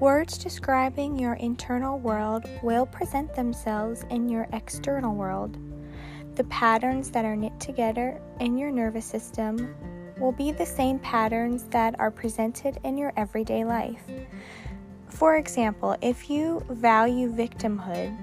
[0.00, 5.58] Words describing your internal world will present themselves in your external world.
[6.36, 9.74] The patterns that are knit together in your nervous system
[10.18, 14.02] will be the same patterns that are presented in your everyday life.
[15.10, 18.16] For example, if you value victimhood,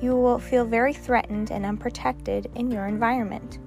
[0.00, 3.58] you will feel very threatened and unprotected in your environment.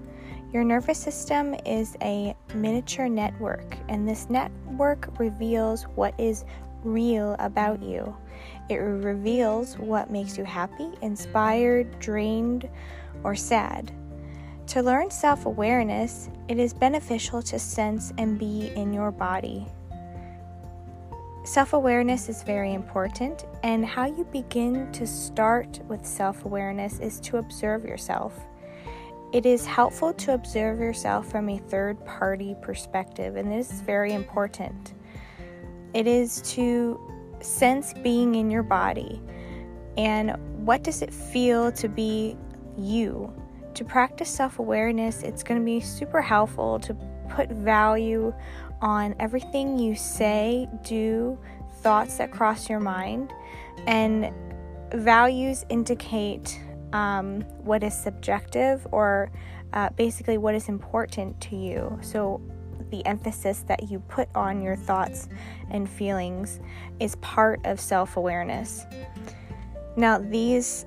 [0.53, 6.45] Your nervous system is a miniature network, and this network reveals what is
[6.83, 8.15] real about you.
[8.69, 12.69] It reveals what makes you happy, inspired, drained,
[13.23, 13.91] or sad.
[14.67, 19.67] To learn self awareness, it is beneficial to sense and be in your body.
[21.43, 27.19] Self awareness is very important, and how you begin to start with self awareness is
[27.21, 28.39] to observe yourself.
[29.33, 34.13] It is helpful to observe yourself from a third party perspective, and this is very
[34.13, 34.93] important.
[35.93, 36.99] It is to
[37.41, 39.21] sense being in your body
[39.97, 40.35] and
[40.65, 42.35] what does it feel to be
[42.77, 43.31] you
[43.75, 46.95] to practice self awareness, it's going to be super helpful to
[47.29, 48.33] put value
[48.81, 51.37] on everything you say, do,
[51.81, 53.33] thoughts that cross your mind.
[53.87, 54.31] And
[54.93, 56.59] values indicate
[56.91, 59.31] um, what is subjective or
[59.73, 61.97] uh, basically what is important to you.
[62.01, 62.41] So,
[62.93, 65.27] the emphasis that you put on your thoughts
[65.71, 66.59] and feelings
[66.99, 68.85] is part of self awareness.
[69.95, 70.85] Now, these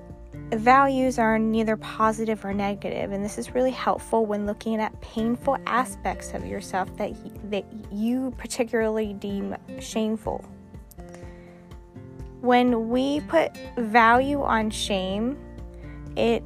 [0.53, 5.57] values are neither positive or negative, and this is really helpful when looking at painful
[5.65, 7.11] aspects of yourself that,
[7.51, 10.45] that you particularly deem shameful.
[12.39, 15.37] When we put value on shame,
[16.15, 16.41] it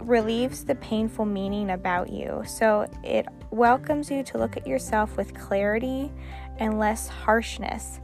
[0.00, 2.42] relieves the painful meaning about you.
[2.44, 3.26] So it
[3.56, 6.12] welcomes you to look at yourself with clarity
[6.58, 8.00] and less harshness.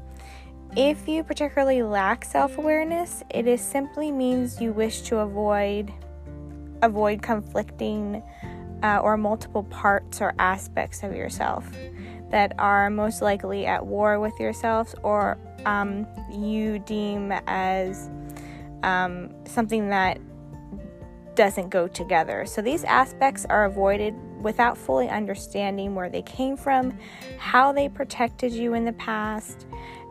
[0.75, 5.93] If you particularly lack self-awareness, it is simply means you wish to avoid
[6.81, 8.23] avoid conflicting
[8.83, 11.71] uh, or multiple parts or aspects of yourself
[12.31, 18.11] that are most likely at war with yourselves or um, you deem as
[18.83, 20.19] um, something that
[21.37, 22.45] doesn't go together.
[22.47, 26.97] So these aspects are avoided without fully understanding where they came from,
[27.39, 29.67] how they protected you in the past,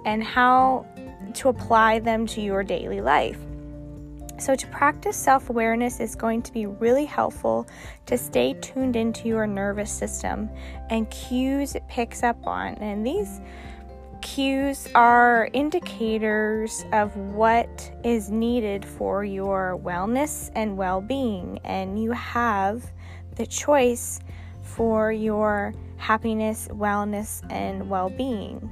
[0.06, 0.86] and how
[1.34, 3.38] to apply them to your daily life.
[4.41, 7.68] So, to practice self awareness is going to be really helpful
[8.08, 10.50] to stay tuned into your nervous system
[10.90, 12.74] and cues it picks up on.
[12.75, 13.40] And these
[14.22, 21.59] cues are indicators of what is needed for your wellness and well being.
[21.64, 22.91] And you have
[23.36, 24.19] the choice
[24.62, 28.69] for your happiness, wellness, and well being.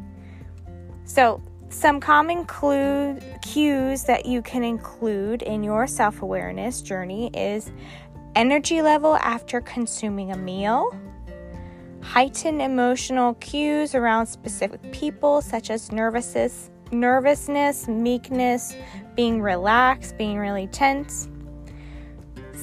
[1.05, 7.71] So, some common clue, cues that you can include in your self awareness journey is
[8.35, 10.95] energy level after consuming a meal,
[12.01, 18.75] heightened emotional cues around specific people, such as nervousness, nervousness, meekness,
[19.15, 21.29] being relaxed, being really tense,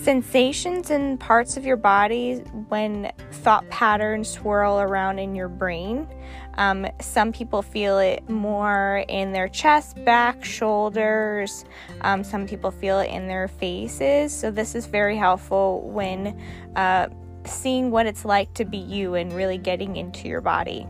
[0.02, 2.36] sensations in parts of your body
[2.68, 6.06] when thought patterns swirl around in your brain.
[6.54, 11.64] Um, some people feel it more in their chest, back, shoulders.
[12.00, 14.32] Um, some people feel it in their faces.
[14.32, 16.40] So, this is very helpful when
[16.76, 17.08] uh,
[17.44, 20.86] seeing what it's like to be you and really getting into your body.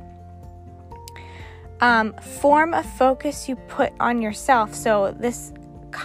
[1.81, 4.75] Um, form of focus you put on yourself.
[4.75, 5.53] So, this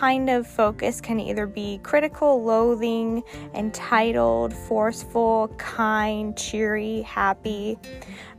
[0.01, 3.21] kind of focus can either be critical, loathing,
[3.53, 7.77] entitled, forceful, kind, cheery, happy.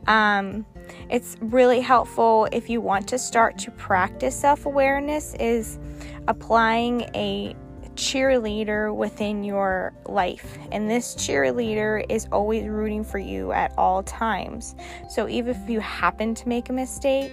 [0.07, 0.65] Um,
[1.09, 5.79] it's really helpful if you want to start to practice self-awareness is
[6.27, 7.55] applying a
[7.95, 10.57] cheerleader within your life.
[10.73, 14.75] And this cheerleader is always rooting for you at all times.
[15.09, 17.31] So even if you happen to make a mistake,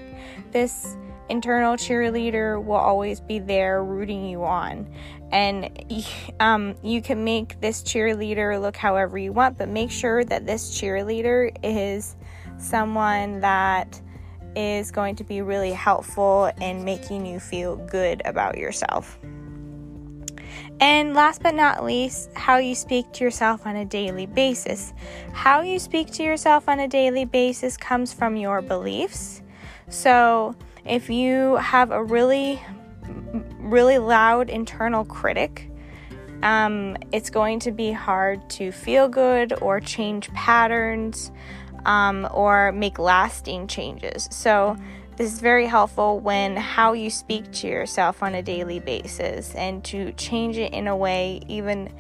[0.53, 0.97] this
[1.31, 4.93] internal cheerleader will always be there rooting you on.
[5.33, 5.85] And
[6.41, 10.81] um, you can make this cheerleader look however you want, but make sure that this
[10.81, 12.17] cheerleader is
[12.59, 14.01] someone that
[14.57, 19.19] is going to be really helpful in making you feel good about yourself.
[20.81, 24.95] And last but not least, how you speak to yourself on a daily basis.
[25.33, 29.43] How you speak to yourself on a daily basis comes from your beliefs.
[29.91, 32.61] So, if you have a really,
[33.59, 35.71] really loud internal critic,
[36.43, 41.31] um, it's going to be hard to feel good or change patterns
[41.85, 44.29] um, or make lasting changes.
[44.31, 44.77] So,
[45.17, 49.85] this is very helpful when how you speak to yourself on a daily basis and
[49.85, 51.93] to change it in a way, even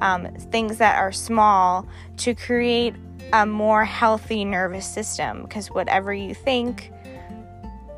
[0.00, 1.86] um, things that are small,
[2.16, 2.94] to create
[3.34, 5.42] a more healthy nervous system.
[5.42, 6.90] Because whatever you think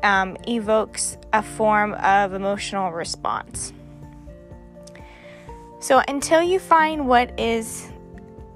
[0.05, 3.73] um, evokes a form of emotional response.
[5.79, 7.91] So until you find what is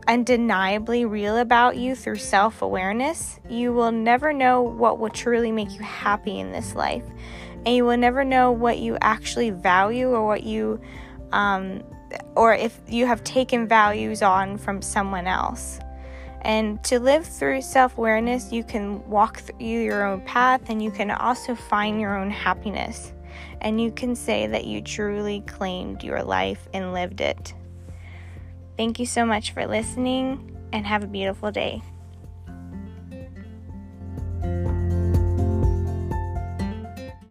[0.08, 5.74] undeniably real about you through self awareness, you will never know what will truly make
[5.74, 7.04] you happy in this life.
[7.66, 10.80] And you will never know what you actually value or what you,
[11.32, 11.84] um,
[12.36, 15.80] or if you have taken values on from someone else.
[16.42, 20.92] And to live through self awareness, you can walk through your own path and you
[20.92, 23.14] can also find your own happiness.
[23.62, 27.54] And you can say that you truly claimed your life and lived it.
[28.78, 31.82] Thank you so much for listening and have a beautiful day.